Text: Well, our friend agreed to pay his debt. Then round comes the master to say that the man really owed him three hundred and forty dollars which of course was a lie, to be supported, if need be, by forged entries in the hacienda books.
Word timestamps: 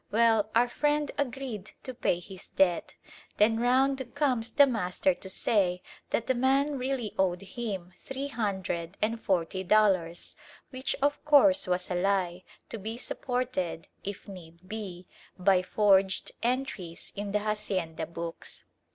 Well, 0.11 0.49
our 0.55 0.67
friend 0.67 1.11
agreed 1.15 1.73
to 1.83 1.93
pay 1.93 2.17
his 2.17 2.47
debt. 2.47 2.95
Then 3.37 3.59
round 3.59 4.15
comes 4.15 4.51
the 4.51 4.65
master 4.65 5.13
to 5.13 5.29
say 5.29 5.83
that 6.09 6.25
the 6.25 6.33
man 6.33 6.75
really 6.79 7.13
owed 7.19 7.43
him 7.43 7.93
three 7.99 8.27
hundred 8.27 8.97
and 8.99 9.21
forty 9.21 9.63
dollars 9.63 10.35
which 10.71 10.95
of 11.03 11.23
course 11.23 11.67
was 11.67 11.91
a 11.91 11.95
lie, 12.01 12.43
to 12.69 12.79
be 12.79 12.97
supported, 12.97 13.89
if 14.03 14.27
need 14.27 14.67
be, 14.67 15.05
by 15.37 15.61
forged 15.61 16.31
entries 16.41 17.13
in 17.15 17.31
the 17.31 17.37
hacienda 17.37 18.07
books. 18.07 18.63